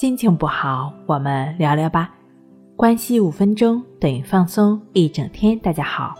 [0.00, 2.10] 心情不好，我们聊聊吧。
[2.74, 5.58] 关系五分钟等于放松一整天。
[5.58, 6.14] 大家好，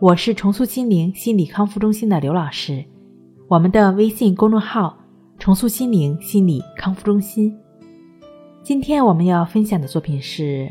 [0.00, 2.84] 我是重塑心灵心理康复中心的刘老师。
[3.46, 4.98] 我们的微信公众号
[5.38, 7.56] “重塑心灵心理康复中心”。
[8.64, 10.68] 今天我们要分享的作品是：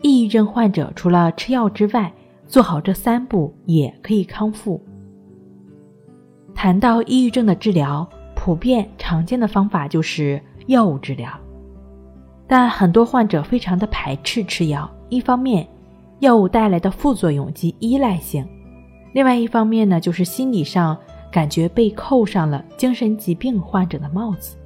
[0.00, 2.10] 抑郁症患者除了吃药之外，
[2.46, 4.82] 做好这三步也可以康复。
[6.54, 11.30] 谈到抑郁症的治疗，普遍常见的方法就是药物治疗。
[12.48, 15.68] 但很多患者非常的排斥吃药，一方面，
[16.20, 18.42] 药物带来的副作用及依赖性；
[19.12, 20.96] 另外一方面呢，就是心理上
[21.30, 24.56] 感觉被扣上了精神疾病患者的帽子。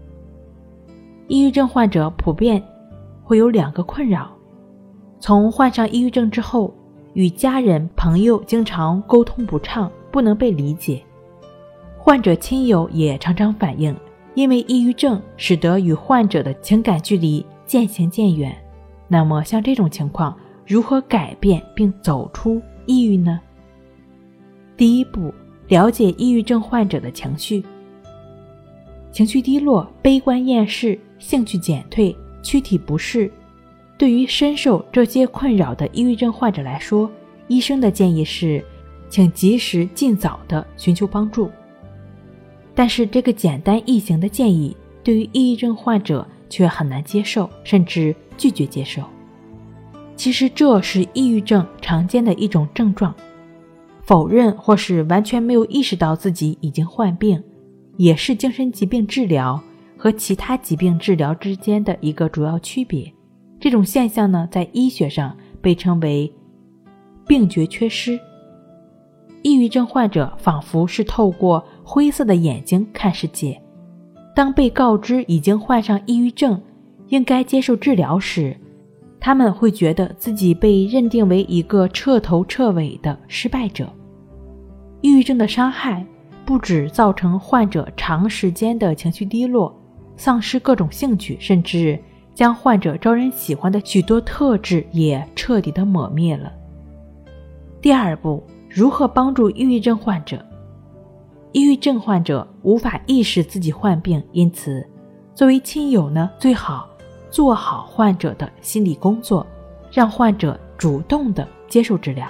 [1.26, 2.62] 抑郁症患者普遍
[3.24, 4.30] 会有两个困扰：
[5.18, 6.72] 从患上抑郁症之后，
[7.14, 11.02] 与家人朋友经常沟通不畅，不能被理解；
[11.98, 13.96] 患者亲友也常常反映，
[14.34, 17.44] 因为抑郁症使得与患者的情感距离。
[17.64, 18.54] 渐行渐远，
[19.08, 20.36] 那么像这种情况，
[20.66, 23.40] 如何改变并走出抑郁呢？
[24.76, 25.32] 第一步，
[25.68, 27.64] 了解抑郁症患者的情绪。
[29.10, 33.30] 情绪低落、悲观厌世、兴趣减退、躯体不适，
[33.98, 37.10] 对于深受这些困扰的抑郁症患者来说，
[37.48, 38.64] 医生的建议是，
[39.08, 41.50] 请及时尽早的寻求帮助。
[42.74, 46.26] 但是这个简单易行的建议，对于抑郁症患者。
[46.52, 49.02] 却很难接受，甚至拒绝接受。
[50.14, 53.14] 其实这是抑郁症常见的一种症状，
[54.02, 57.42] 否认或是完全没有意识到自己已经患病，
[57.96, 59.58] 也是精神疾病治疗
[59.96, 63.10] 和其他疾病治疗之间的一个主要区别。
[63.58, 66.30] 这种现象呢，在医学上被称为
[67.26, 68.20] 病觉缺失。
[69.40, 73.61] 抑郁症患者仿佛是透过灰色的眼睛看世界。
[74.34, 76.60] 当被告知已经患上抑郁症，
[77.08, 78.56] 应该接受治疗时，
[79.20, 83.92] 他们会觉得自己被认定为一个彻头彻尾的失败者。
[85.02, 86.04] 抑郁症的伤害
[86.44, 89.74] 不止造成患者长时间的情绪低落、
[90.16, 91.98] 丧失各种兴趣，甚至
[92.34, 96.52] 将患者招人喜欢的许多特质也彻底的抹灭了。
[97.80, 100.42] 第二步，如何帮助抑郁症患者？
[101.52, 104.86] 抑郁症患者无法意识自己患病，因此，
[105.34, 106.88] 作为亲友呢，最好
[107.30, 109.46] 做好患者的心理工作，
[109.92, 112.26] 让患者主动的接受治疗，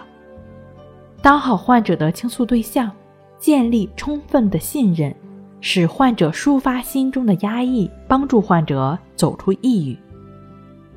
[1.21, 2.91] 当好患者的倾诉对象，
[3.39, 5.15] 建立充分的信任，
[5.61, 9.97] 使患者抒发心中的压抑，帮助患者走出抑郁。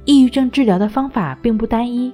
[0.06, 2.12] 抑郁症治疗的方法并不单一，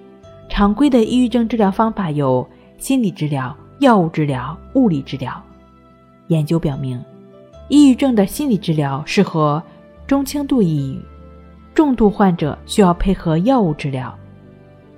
[0.49, 2.45] 常规的抑郁症治疗方法有
[2.77, 5.41] 心理治疗、药物治疗、物理治疗。
[6.31, 7.03] 研究表明，
[7.67, 9.61] 抑郁症的心理治疗适合
[10.07, 11.01] 中轻度抑郁，
[11.75, 14.17] 重度患者需要配合药物治疗。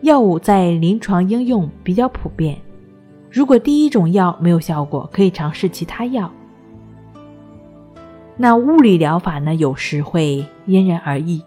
[0.01, 2.57] 药物在临床应用比较普遍，
[3.31, 6.31] 如果第一种药没有效果，可以尝试其他药。
[8.38, 9.55] 那物理疗法呢？
[9.55, 11.41] 有时会因人而异。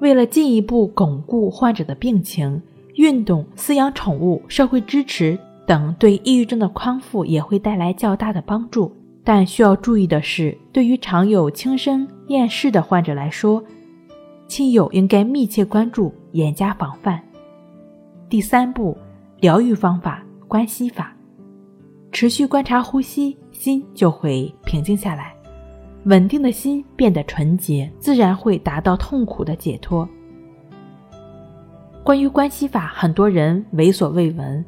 [0.00, 2.60] 为了进一步巩固患者的病情，
[2.96, 8.92] 运动、饲养宠物、社会支持等对抑郁症的康复也会带来较大的帮助。
[9.26, 13.64] 但需要注意的是，对于常有轻生厌世的患者来说，
[14.46, 17.18] 亲友应该密切关注，严加防范。
[18.28, 18.96] 第三步，
[19.40, 21.16] 疗愈方法关系法，
[22.12, 25.34] 持续观察呼吸，心就会平静下来，
[26.04, 30.06] 稳定的心变得纯洁，自然会达到痛苦的解脱。
[32.02, 34.62] 关于关系法，很多人闻所未闻。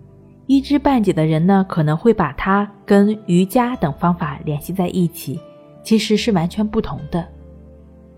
[0.46, 5.40] 一知半解的人呢，可能会把它跟瑜伽等方法联系在一起，
[5.82, 7.26] 其实是完全不同的。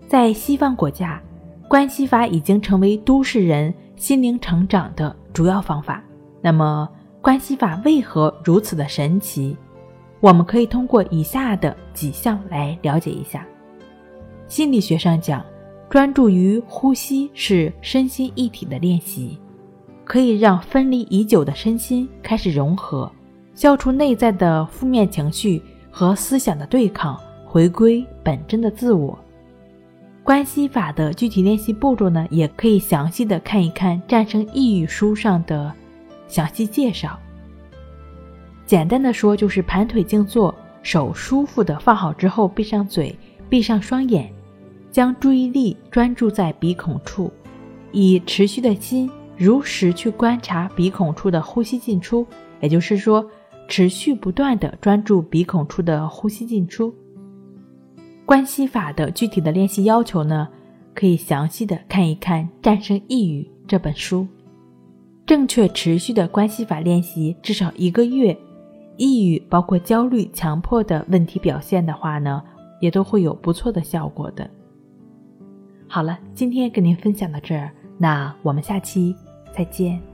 [0.07, 1.21] 在西方国家，
[1.69, 6.05] 关系法已经成为都市人心灵成长的主要方法。
[6.43, 6.89] 那么，
[7.23, 9.57] 关系法为何如此的神奇？
[10.21, 13.47] 我们可以通过以下的几项来了解一下。
[14.49, 15.43] 心理学上讲，
[15.89, 19.39] 专注于呼吸是身心一体的练习。
[20.09, 23.13] 可以让分离已久的身心开始融合，
[23.55, 29.17] 消除内在的负面情绪和思想的对抗，回归本真的自我。
[30.25, 35.71] 关系法的具体练习步骤呢，也可以详细的看一看《战胜抑郁》书上的
[36.27, 37.19] 详细介绍。
[38.65, 43.15] 简单的说，就是盘腿静坐，手舒服的放好之后，闭上嘴，
[43.51, 44.33] 闭上双眼，
[44.91, 47.31] 将注意力专注在鼻孔处，
[47.93, 49.11] 以持续的心。
[49.39, 52.27] 如实去观察鼻孔处的呼吸进出，
[52.61, 53.25] 也就是说，
[53.69, 56.93] 持续不断的专注鼻孔处的呼吸进出。
[58.27, 60.49] 关系法的具体的练习要求呢，
[60.93, 64.27] 可以详细的看一看《战胜抑郁》这本书。
[65.25, 68.37] 正确持续的关系法练习至少一个月，
[68.97, 72.43] 抑郁包括焦虑、强迫的问题表现的话呢，
[72.81, 74.51] 也都会有不错的效果的。
[75.87, 79.15] 好了，今天跟您分享到这儿，那我们下期
[79.53, 80.08] 再见。